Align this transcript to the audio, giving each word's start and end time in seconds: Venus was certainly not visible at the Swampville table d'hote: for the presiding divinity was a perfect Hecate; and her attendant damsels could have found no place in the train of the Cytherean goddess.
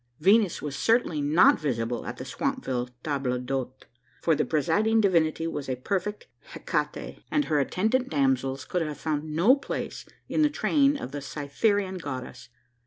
Venus 0.19 0.63
was 0.63 0.75
certainly 0.75 1.21
not 1.21 1.59
visible 1.59 2.07
at 2.07 2.17
the 2.17 2.23
Swampville 2.25 2.89
table 3.03 3.37
d'hote: 3.37 3.85
for 4.23 4.33
the 4.33 4.43
presiding 4.43 4.99
divinity 4.99 5.45
was 5.45 5.69
a 5.69 5.75
perfect 5.75 6.25
Hecate; 6.55 7.21
and 7.29 7.45
her 7.45 7.59
attendant 7.59 8.09
damsels 8.09 8.65
could 8.65 8.81
have 8.81 8.97
found 8.97 9.35
no 9.35 9.55
place 9.55 10.07
in 10.27 10.41
the 10.41 10.49
train 10.49 10.97
of 10.97 11.11
the 11.11 11.21
Cytherean 11.21 11.99
goddess. 11.99 12.49